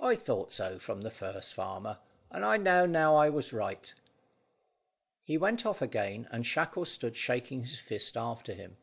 I 0.00 0.16
thought 0.16 0.54
so 0.54 0.78
from 0.78 1.02
the 1.02 1.10
first, 1.10 1.52
farmer, 1.52 1.98
and 2.30 2.46
I 2.46 2.56
know 2.56 2.86
now 2.86 3.14
I 3.16 3.28
was 3.28 3.52
right." 3.52 3.92
He 5.22 5.36
went 5.36 5.66
off 5.66 5.82
again, 5.82 6.26
and 6.32 6.46
Shackle 6.46 6.86
stood 6.86 7.14
shaking 7.14 7.60
his 7.64 7.78
fist 7.78 8.16
after 8.16 8.54
him. 8.54 8.78